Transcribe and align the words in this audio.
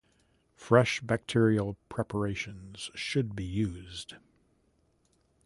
Fresh 0.55 1.01
bacterial 1.01 1.77
preparations 1.87 2.89
should 2.95 3.35
be 3.35 3.43
used. 3.43 4.15